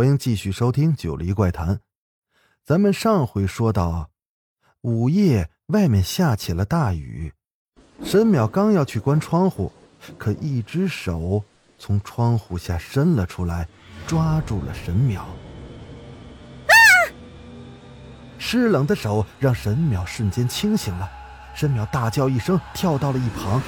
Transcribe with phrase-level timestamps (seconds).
[0.00, 1.76] 欢迎继续收听《九黎怪谈》。
[2.64, 4.08] 咱们上回说到，
[4.80, 7.34] 午夜外面下起了大雨，
[8.02, 9.70] 沈淼刚要去关窗户，
[10.16, 11.44] 可一只手
[11.76, 13.68] 从窗户下伸了出来，
[14.06, 15.20] 抓住了沈淼。
[18.38, 21.10] 湿冷的手让沈淼瞬间清醒了，
[21.54, 23.60] 沈淼大叫一声，跳到了一旁。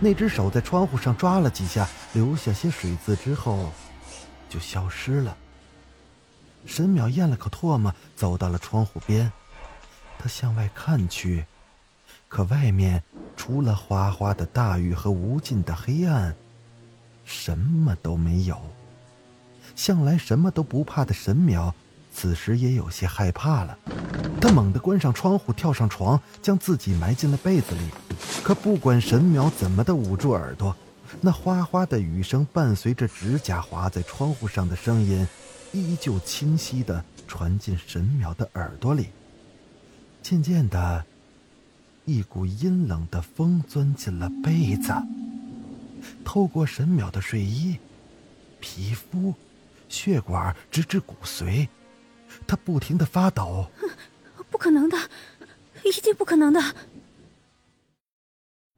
[0.00, 3.70] 那只手在窗户上抓了几下，留下些水渍之后，
[4.48, 5.36] 就消失了。
[6.66, 9.32] 沈淼咽了口唾沫，走到了窗户边，
[10.18, 11.46] 他向外看去，
[12.28, 13.02] 可外面
[13.36, 16.34] 除了哗哗的大雨和无尽的黑暗，
[17.24, 18.60] 什么都没有。
[19.74, 21.72] 向来什么都不怕的沈淼，
[22.12, 23.78] 此时也有些害怕了。
[24.40, 27.90] 他猛地关上窗户，跳上床，将自己埋进了被子里。
[28.42, 30.74] 可不管沈淼怎么的捂住耳朵，
[31.20, 35.26] 那哗哗的雨声伴随着指甲划在窗户上的声音，
[35.76, 39.08] 依旧清晰的传进神淼的耳朵里。
[40.22, 41.04] 渐渐的，
[42.04, 44.92] 一股阴冷的风钻进了被子，
[46.24, 47.78] 透过神淼的睡衣、
[48.60, 49.34] 皮肤、
[49.88, 51.68] 血管，直至骨髓，
[52.46, 53.70] 他不停的发抖。
[54.50, 54.96] 不可能的，
[55.84, 56.60] 一定不可能的。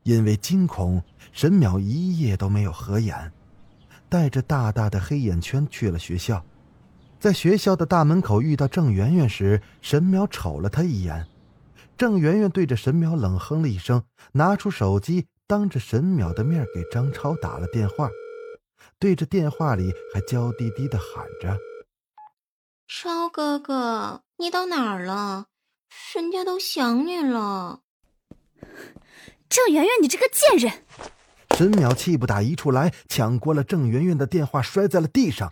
[0.02, 1.02] 因为惊恐，
[1.33, 3.30] 神淼一夜都没有合眼，
[4.08, 6.44] 带着大大的黑眼圈去了学校。
[7.20, 11.27] 在学校的大门口遇到郑媛媛时，沈淼瞅了她一眼。
[11.97, 18.08] 郑媛媛对着沈淼冷哼了一声，拿出手机，当着沈淼的面给张超打了电话，
[19.01, 21.58] 对着电话里还娇滴滴的喊着
[22.86, 25.46] ：“超哥哥，你到哪儿了？
[26.14, 27.80] 人家都想你了。”
[29.50, 30.85] 郑媛媛，你这个贱人！
[31.56, 35.50] 沈淼气不打一处来，抢过了郑媛媛的电话，摔在了地上。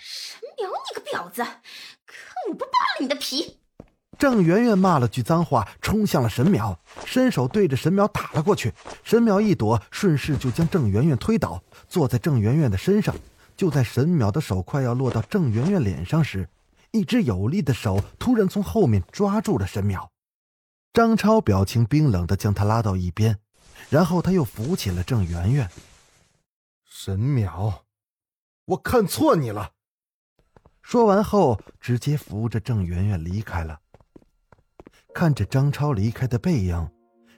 [1.12, 1.42] 婊子！
[1.42, 2.14] 可
[2.48, 3.58] 我不扒了你的皮！
[4.18, 8.72] 郑媛媛骂了句脏话，冲向了沈淼，伸手对着沈淼打了过去。
[9.02, 13.14] 沈淼一躲，顺势就将郑媛媛推倒，坐在郑媛媛的身上。
[13.56, 16.48] 就在沈淼的手快要落到郑媛媛脸上时，
[16.92, 20.08] 一只有力的手突然从后面抓住了沈淼。
[20.92, 23.38] 张超表情冰冷的将他拉到一边。
[23.90, 25.70] 然后他又扶起了郑媛媛。
[26.88, 27.82] 沈淼，
[28.64, 29.72] 我看错你了。
[30.86, 33.80] 说完后，直接扶着郑媛媛离开了。
[35.12, 36.88] 看着张超离开的背影，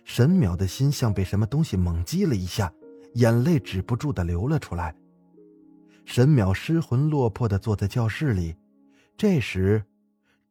[0.05, 2.71] 沈淼的心像被什么东西猛击了一下，
[3.15, 4.95] 眼泪止不住的流了出来。
[6.05, 8.55] 沈淼失魂落魄的坐在教室里，
[9.17, 9.83] 这时，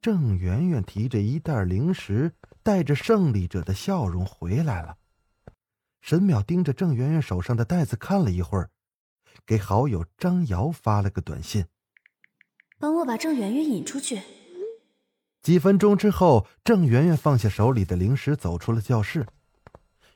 [0.01, 2.33] 郑媛媛提着一袋零食，
[2.63, 4.97] 带着胜利者的笑容回来了。
[6.01, 8.71] 沈淼盯着郑媛媛手上的袋子看了一会儿，
[9.45, 11.63] 给好友张瑶发了个短信
[12.79, 14.21] ：“帮我把郑媛媛引出去。”
[15.41, 19.25] 几分钟之后，郑媛媛放下手里的零食，走出了教室。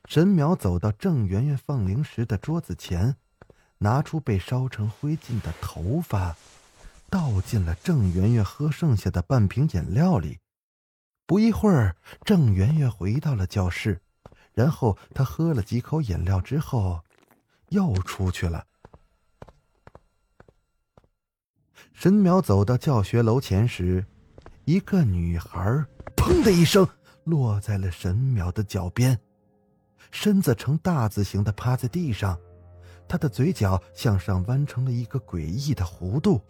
[0.06, 3.16] 沈淼走到郑媛媛放零食的桌子前，
[3.78, 6.36] 拿出被烧成灰烬的头发，
[7.08, 10.40] 倒进了郑媛媛喝剩下的半瓶饮料里。
[11.26, 14.02] 不一会儿，郑媛媛回到了教室。
[14.52, 17.02] 然后她喝了几口饮料之后，
[17.70, 18.66] 又出去了。
[22.02, 24.04] 沈淼走到教学楼前时，
[24.64, 25.60] 一个女孩
[26.18, 26.84] “砰”的一声
[27.22, 29.16] 落在了沈淼的脚边，
[30.10, 32.36] 身子呈大字形的趴在地上，
[33.06, 36.40] 她的嘴角向上弯成了一个诡异的弧度，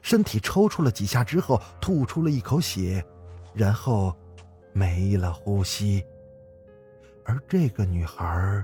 [0.00, 3.04] 身体抽搐了几下之后吐出了一口血，
[3.52, 4.16] 然后
[4.72, 6.04] 没了呼吸。
[7.24, 8.62] 而这个女孩，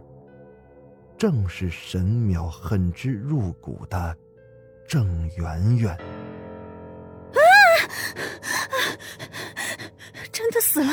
[1.18, 4.16] 正是沈淼恨之入骨的
[4.86, 6.15] 郑媛媛。
[10.76, 10.92] 死了！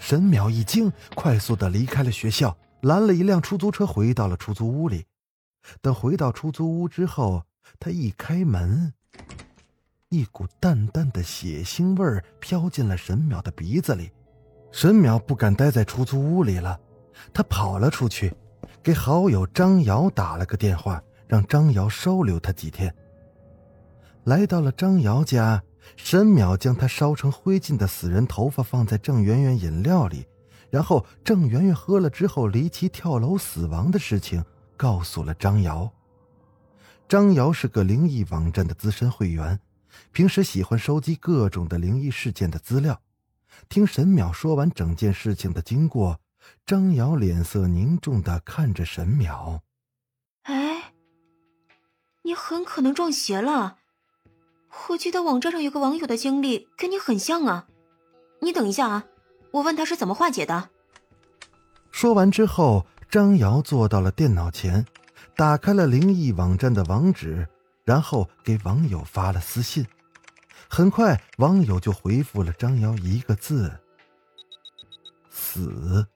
[0.00, 5.06] 沈淼一惊，快速的离开了学校，拦了一辆出租车，回到了出租屋里。
[5.80, 7.44] 等回到出租屋之后，
[7.78, 8.92] 他一开门，
[10.08, 14.10] 一股淡淡的血腥味儿飘进了沈淼的鼻子里。
[14.72, 16.80] 沈淼不敢待在出租屋里了，
[17.32, 18.34] 他跑了出去，
[18.82, 22.92] 给好友张瑶打了个电话，让张瑶收留他几天。
[24.24, 25.62] 来到了张瑶家，
[25.96, 30.26] 沈淼将他烧成灰烬的死人头发放在郑圆圆饮料里，
[30.70, 34.44] 然后郑圆圆喝了之后离奇跳楼死亡的事情
[34.76, 35.90] 告诉了张瑶。
[37.06, 39.60] 张瑶是个灵异网站的资深会员，
[40.10, 43.00] 平时喜欢收集各种的灵异事件的资料。
[43.68, 46.18] 听沈淼说完整件事情的经过，
[46.66, 49.60] 张瑶脸色凝重的看着沈淼
[50.42, 50.94] ：“哎，
[52.22, 53.78] 你很可能撞邪了。
[54.88, 57.66] 我记得网站上有个网友的经历跟你很像啊。
[58.40, 59.04] 你等一下啊，
[59.52, 60.68] 我问他是怎么化解的。”
[61.90, 64.84] 说完之后，张瑶坐到了电脑前。
[65.36, 67.48] 打开了灵异网站的网址，
[67.82, 69.84] 然后给网友发了私信。
[70.68, 73.80] 很快，网友就回复了张瑶一个字
[75.28, 76.06] ：“死。”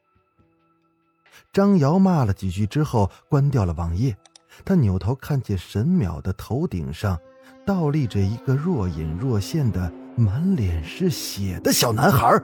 [1.52, 4.16] 张瑶骂了几句之后，关掉了网页。
[4.64, 7.18] 他扭头看见沈淼的头顶上
[7.66, 12.42] 倒立着一个若隐若现的、满脸是血的小男孩。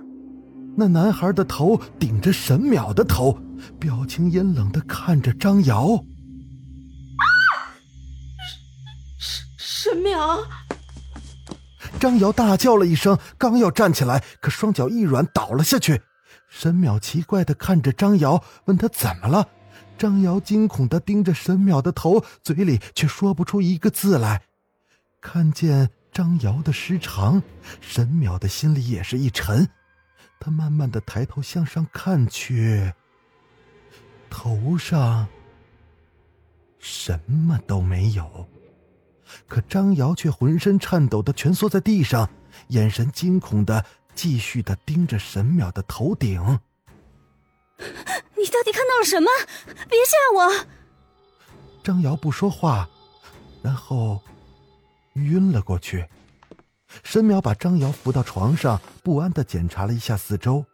[0.76, 3.38] 那男孩的头顶着沈淼的头，
[3.78, 6.04] 表情阴冷的看着张瑶。
[9.56, 10.44] 沈淼，
[12.00, 16.02] 张瑶大叫了一声，刚要站起来，可双脚一软，倒了下去。
[16.48, 19.48] 沈淼奇怪的看着张瑶，问他怎么了。
[19.96, 24.42] 张瑶惊恐的盯着沈淼的头，嘴里却说不出一个字来。
[25.24, 27.42] 看见张瑶的失常，
[27.80, 29.66] 沈淼的心里也是一沉。
[30.38, 32.92] 他慢慢的抬头向上看去，
[34.28, 35.26] 头上
[36.78, 38.46] 什么都没有。
[39.48, 42.28] 可张瑶却浑身颤抖的蜷缩在地上，
[42.68, 43.82] 眼神惊恐的
[44.14, 46.38] 继续的盯着沈淼的头顶。
[47.78, 49.30] 你到底看到了什么？
[49.88, 50.66] 别吓我！
[51.82, 52.88] 张瑶不说话，
[53.62, 54.22] 然后
[55.14, 56.06] 晕了过去。
[57.02, 60.64] 沈淼把张瑶扶到床上，不安的检查了一下四周，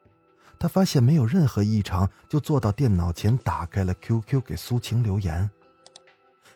[0.58, 5.50] 他发现没有任何异常，就坐到电脑前，打开了 QQ 给苏晴留言。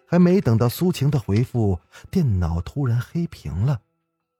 [0.07, 1.79] 还没等到苏晴的回复，
[2.11, 3.81] 电脑突然黑屏了，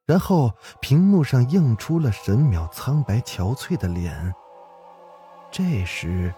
[0.05, 4.35] 然后屏幕上映出了沈淼苍白憔悴的脸。
[5.51, 6.35] 这时，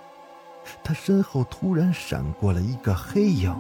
[0.85, 3.53] 他身后突然闪过了一个黑影。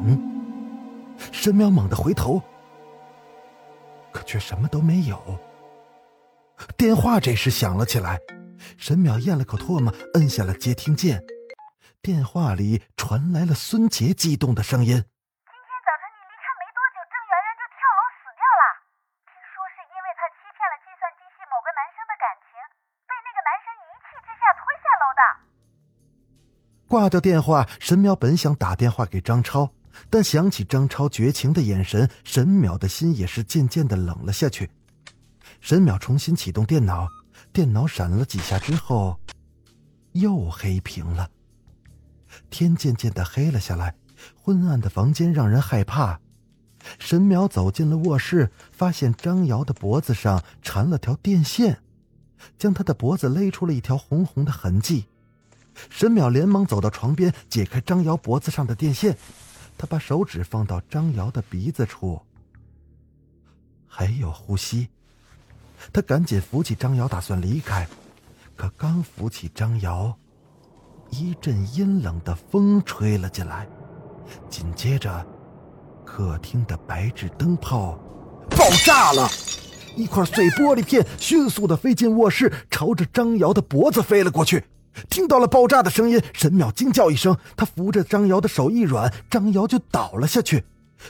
[1.32, 2.40] 沈淼猛地回头，
[4.26, 5.38] 却什么都没有。
[6.76, 8.19] 电话这时响了起来，
[8.76, 11.23] 沈淼咽了口唾沫，摁下了接听键。
[12.02, 14.88] 电话里传来了孙杰激动的声音。
[14.88, 18.62] 今天早晨你离开没多久，郑媛媛就跳楼死掉了。
[19.26, 22.56] 听说是因为她欺骗了计算机系某个男生的感情，
[23.06, 25.22] 被那个男生一气之下推下楼的
[26.88, 29.75] 挂掉电话，沈淼本想打电话给张超，
[30.10, 34.70] 但想起张超绝情的眼神，沈淼的心也是渐渐的冷了下去。
[35.60, 37.08] 沈淼重新启动电脑，
[37.52, 39.19] 电脑闪了几下之后，
[40.12, 41.31] 又黑屏了。
[42.50, 43.94] 天渐渐的黑了下来，
[44.34, 46.20] 昏暗的房间让人害怕。
[46.98, 51.81] 沈淼走进了卧室，发现张瑶的脖子上缠了条电线，
[52.58, 55.06] 将他的脖子勒出了一条红红的痕迹。
[55.90, 59.16] 沈淼连忙走到床边，解开张瑶脖子上的电线。
[59.78, 62.20] 他把手指放到张瑶的鼻子处，
[63.87, 64.88] 还有呼吸。
[65.93, 67.86] 他赶紧扶起张瑶，打算离开。
[68.56, 70.17] 可刚扶起张瑶，
[71.10, 73.69] 一阵阴冷的风吹了进来，
[74.48, 75.27] 紧接着，
[76.05, 77.98] 客厅的白炽灯泡
[78.48, 79.29] 爆炸了，
[79.94, 84.65] 一块碎玻璃片迅速的飞进卧室，朝着张瑶的脖子飞了过去。
[85.08, 90.65] 听到了爆炸的声音，沈淼惊叫一声，他扶着张瑶的手一软，张瑶就倒了下去。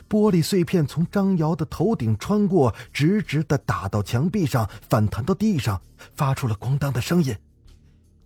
[0.08, 5.80] 玻璃碎片从张瑶的头顶穿过，直直的打到墙壁上，反弹到地上，
[6.14, 7.34] 发出了咣当的声音。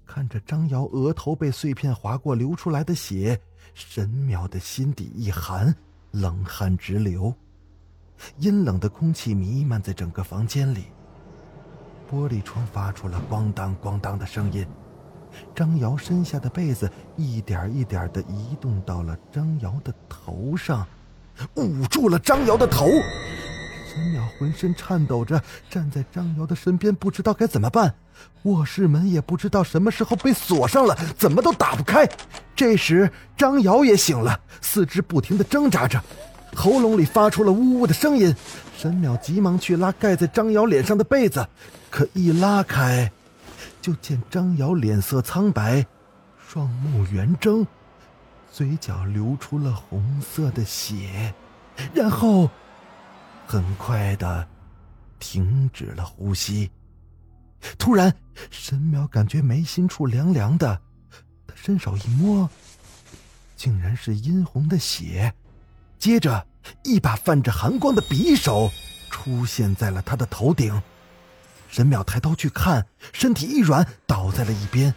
[0.06, 3.38] 看着张瑶额头被碎片划过流出来的血，
[3.74, 5.72] 沈淼的心底一寒，
[6.10, 7.32] 冷汗直流。
[8.38, 10.86] 阴冷的空气弥漫在整个房间里，
[12.10, 14.66] 玻璃窗发出了咣当咣当的声音。
[15.54, 20.86] 张瑶身下的被子一点一点的移动到了张瑶的头上，
[21.54, 22.86] 捂住了张瑶的头。
[23.92, 27.92] 沈淼浑身颤抖着站在张瑶的身边，不知道该怎么办。
[28.44, 32.08] 卧室门也不知道什么时候被锁上了，怎么都打不开。
[32.54, 36.00] 这时张瑶也醒了，四肢不停的挣扎着，
[36.54, 38.34] 喉咙里发出了呜呜的声音。
[38.76, 41.46] 沈淼急忙去拉盖在张瑶脸上的被子，
[41.90, 43.10] 可一拉开。
[43.80, 45.86] 就见张瑶脸色苍白，
[46.38, 47.66] 双目圆睁，
[48.52, 51.34] 嘴角流出了红色的血，
[51.94, 52.50] 然后
[53.46, 54.46] 很快的
[55.18, 56.70] 停止了呼吸。
[57.78, 58.14] 突然，
[58.50, 60.80] 神苗感觉眉心处凉凉的，
[61.46, 62.48] 他伸手一摸，
[63.56, 65.32] 竟然是殷红的血。
[65.98, 66.46] 接着，
[66.82, 68.70] 一把泛着寒光的匕首
[69.10, 70.82] 出现在了他的头顶。
[71.70, 74.92] 神淼抬头去看，身体一软，倒在了一边。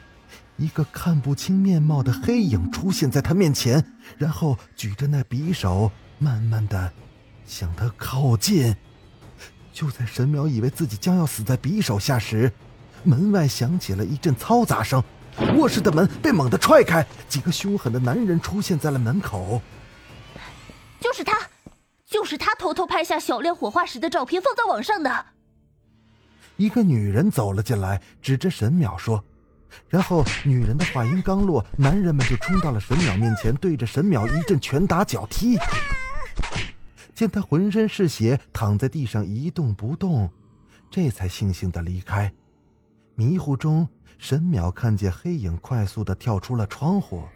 [0.57, 3.83] 一个看不清面貌的黑影出现在他面前，
[4.17, 6.91] 然后举着那匕首，慢慢的
[7.45, 8.75] 向他靠近。
[9.71, 12.51] 就在神淼以为自己将要死在匕首下时，
[13.03, 15.03] 门外响起了一阵嘈杂声，
[15.57, 19.61] 卧室的门被猛地踹开，几个凶狠的男人出现在了门口。
[20.99, 21.37] 就是他，
[22.05, 25.25] 就是他偷偷拍下小亮火化时的照片放在网上的。
[26.57, 29.23] 一个女人走了进来，指着神淼说，
[29.89, 35.57] 然后女人的话音刚落，男人们就冲到了神淼面前，对着神淼一阵拳打脚踢。
[37.15, 40.31] 见他浑身是血，躺在地上一动不动，
[40.89, 42.33] 这才悻悻的离开。
[43.15, 47.27] 迷糊中，神淼看见黑影快速的跳出了窗户。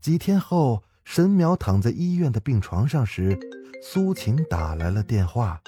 [0.00, 3.38] 几天后，神淼躺在医院的病床上时，
[3.82, 5.58] 苏晴打来了电话。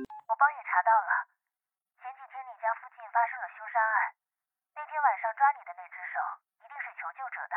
[0.00, 1.12] 我帮你查到了，
[2.00, 3.96] 前几天你家附近发生了凶杀案，
[4.72, 6.16] 那天晚上抓你的那只手
[6.62, 7.54] 一定是求救者的。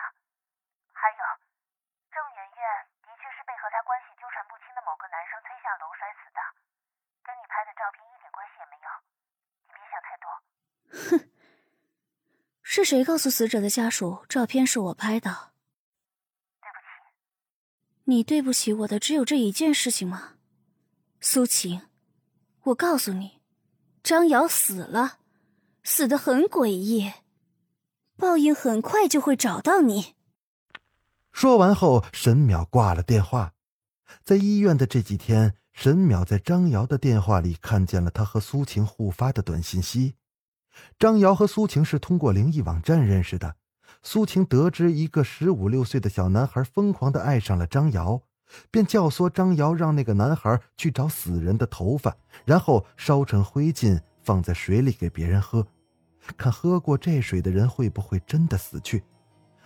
[0.91, 1.21] 还有，
[2.11, 2.61] 郑媛媛
[3.05, 6.41] 的确是被和他关系纠缠不清的某个男生推下楼摔死的，
[7.21, 8.89] 跟你拍的照片一点关系也没有。
[9.67, 10.25] 你别想太多。
[10.97, 11.29] 哼，
[12.65, 15.51] 是谁告诉死者的家属照片是我拍的？
[16.59, 16.89] 对不起，
[18.05, 20.37] 你对不起我的只有这一件事情吗？
[21.21, 21.87] 苏晴，
[22.63, 23.39] 我告诉你，
[24.01, 25.19] 张瑶死了，
[25.83, 27.13] 死的很诡异，
[28.17, 30.15] 报应很快就会找到你。
[31.31, 33.53] 说完后，沈淼挂了电话。
[34.23, 40.15] 在医院的这几天，沈淼在张瑶的电话里看见了他和苏晴互发的短信息。
[40.97, 43.55] 张瑶和苏晴是通过灵异网站认识的。
[44.03, 48.21] 苏晴得知一个十五六岁的小男孩疯狂的爱上了张瑶，
[48.69, 55.65] 便教唆张瑶让那个男孩去找死人的头发，然后烧成灰烬放在水里给别人喝，
[56.35, 59.01] 看喝过这水的人会不会真的死去。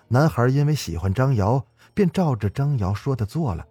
[0.09, 1.65] 男孩因为喜欢张瑶，
[1.95, 3.65] 便照着张瑶说的做了。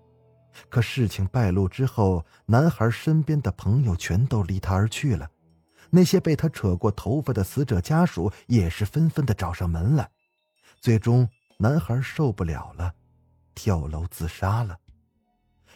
[0.69, 5.29] 可事情败露之后，男孩身边的朋友全都离他而去了，
[5.91, 10.09] 那些被他扯过头发的死者家属也是纷纷的找上门来。
[10.81, 11.29] 最终，
[11.59, 12.93] 男孩受不了了，
[13.55, 14.79] 跳楼自杀了。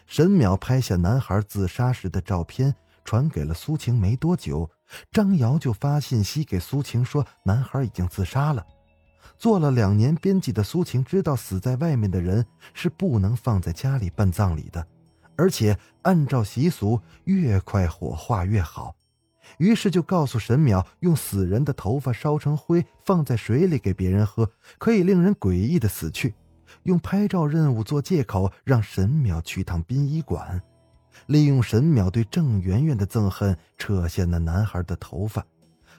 [0.07, 3.99] 沈淼拍下男孩自杀时的照片，传给了苏晴。
[3.99, 4.71] 没多久，
[5.11, 8.65] 张瑶就发信息给苏晴说，男孩已经自杀了。
[9.39, 14.87] 做了两年编辑的苏晴知道，死在外面的人是不能放在家里办葬礼的，
[15.37, 18.95] 而且按照习俗，越快火化越好。
[19.59, 26.35] 于是就告诉沈淼，用死人的头发烧成灰，放在水里给别人喝，可以令人诡异的死去。
[26.83, 30.61] 用拍照任务做借口，让沈淼去趟殡仪馆，
[31.27, 35.47] 利用沈淼对郑媛媛的憎恨，扯下那男孩的头发，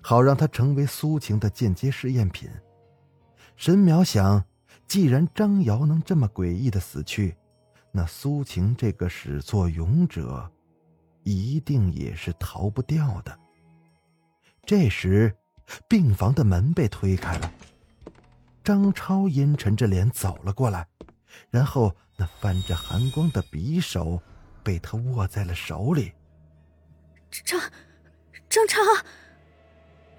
[0.01, 2.49] 好让他成为苏晴的间接试验品。
[3.57, 4.45] 沈淼想，
[4.87, 7.35] 既然张瑶能这么诡异的死去，
[7.91, 10.49] 那苏晴这个始作俑者。
[11.23, 13.37] 一定也是逃不掉的。
[14.65, 15.35] 这时，
[15.89, 17.51] 病房的门被推开了，
[18.63, 20.87] 张超阴沉着脸走了过来，
[21.49, 24.21] 然后那泛着寒光的匕首
[24.63, 26.13] 被他握在了手里。
[27.29, 27.59] 张，
[28.47, 28.79] 张超，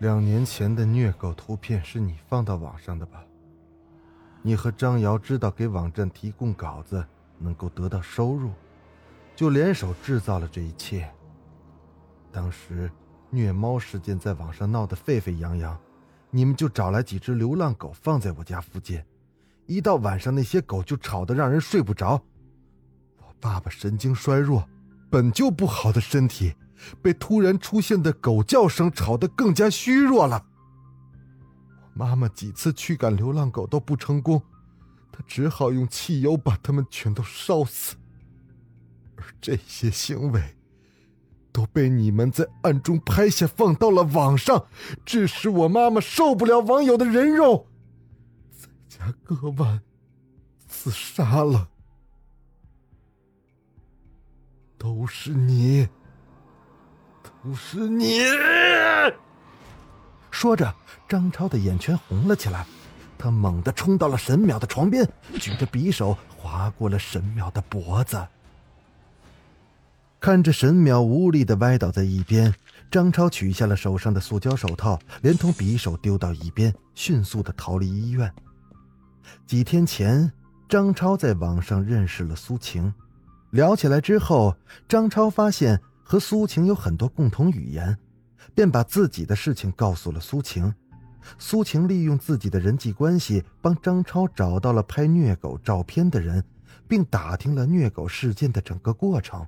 [0.01, 3.25] 两年前的虐狗图片是你放到网上的吧？
[4.49, 7.05] 你和张瑶知道给网站提供稿子
[7.39, 8.51] 能够得到收入。
[9.37, 11.07] 就联手制造了这一切。
[12.33, 12.91] 当时
[13.29, 15.79] 虐猫事件在网上闹得沸沸扬扬，
[16.31, 19.05] 你们就找来几只流浪狗放在我家附近，
[19.67, 22.19] 一到晚上那些狗就吵得让人睡不着。
[23.19, 24.67] 我爸爸神经衰弱，
[25.11, 26.55] 本就不好的身体，
[27.03, 30.47] 被突然出现的狗叫声吵得更加虚弱了。
[31.99, 34.41] 妈妈几次驱赶流浪狗都不成功，
[35.11, 37.97] 她只好用汽油把它们全都烧死。
[39.17, 40.41] 而这些行为，
[41.51, 44.67] 都被你们在暗中拍下，放到了网上，
[45.05, 47.67] 致使我妈妈受不了网友的人肉，
[48.57, 49.83] 在家割腕
[50.69, 51.69] 自杀了。
[54.79, 55.89] 都是你，
[57.25, 58.21] 都是你！
[60.39, 60.73] 说着，
[61.09, 62.65] 张超的眼圈红了起来，
[63.19, 65.05] 他猛地冲到了沈淼的床边，
[65.41, 68.25] 举着匕首划过了沈淼的脖子。
[70.21, 72.55] 看着沈淼无力的歪倒在一边，
[72.89, 78.33] 张超取下了手上的塑胶手套，连同匕首丢到一边，迅速的逃离医院。
[79.45, 80.31] 几天前，
[80.69, 82.95] 张超在网上认识了苏晴，
[83.51, 84.55] 聊起来之后，
[84.87, 87.99] 张超发现和苏晴有很多共同语言，
[88.55, 90.73] 便把自己的事情告诉了苏晴。
[91.39, 96.43] 苏晴利用自己的人际关系，帮张超找到了拍虐狗照片的人，
[96.87, 99.47] 并打听了虐狗事件的整个过程。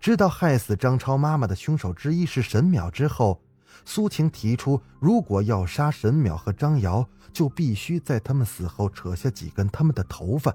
[0.00, 3.40] 知道害死张超妈妈的凶手之一是沈淼之后，
[3.84, 10.54] 苏晴提出，如果要杀沈淼和张瑶，就必须在他们死后扯下几根他们的头发，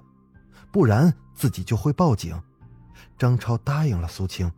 [0.71, 2.39] 不然自己就会报警。
[3.17, 4.51] 张超答应了苏晴。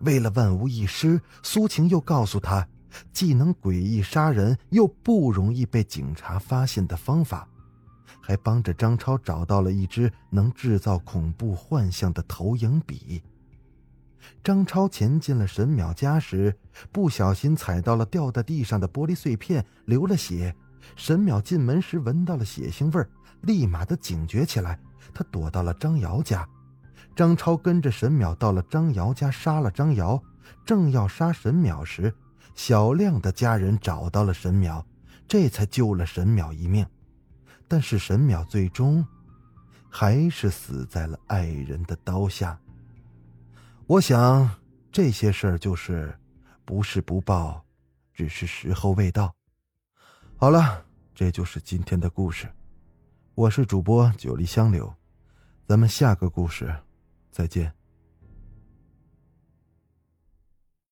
[0.00, 2.66] 为了万无一失，苏晴又告诉他。
[3.10, 7.48] 既能诡异杀人，又不容易被警察发现的方法，
[8.20, 13.22] 还帮着张超找到了一支能制造恐怖幻象的投影笔。
[14.44, 16.54] 张超潜进了沈淼家时，
[16.92, 20.54] 不小心踩到了掉在地上的玻璃碎片，流了血。
[20.94, 23.06] 沈淼进门时闻到了血腥味
[23.40, 24.78] 立马的警觉起来，
[25.14, 26.46] 他躲到了张瑶家。
[27.14, 30.22] 张超跟着沈淼到了张瑶家，杀了张瑶，
[30.64, 32.12] 正要杀沈淼时。
[32.54, 34.84] 小亮的家人找到了沈淼，
[35.26, 36.86] 这才救了沈淼一命。
[37.66, 39.06] 但是沈淼最终
[39.88, 42.58] 还是死在了爱人的刀下。
[43.86, 44.50] 我想
[44.90, 46.14] 这些事儿就是
[46.64, 47.64] 不是不报，
[48.12, 49.34] 只是时候未到。
[50.36, 52.46] 好了，这就是今天的故事。
[53.34, 54.94] 我是主播九黎香柳，
[55.66, 56.74] 咱们下个故事
[57.32, 57.81] 再见。